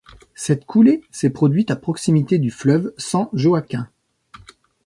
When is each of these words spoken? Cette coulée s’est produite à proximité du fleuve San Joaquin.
Cette 0.33 0.65
coulée 0.65 1.03
s’est 1.11 1.29
produite 1.29 1.69
à 1.69 1.75
proximité 1.75 2.39
du 2.39 2.49
fleuve 2.49 2.91
San 2.97 3.29
Joaquin. 3.33 3.87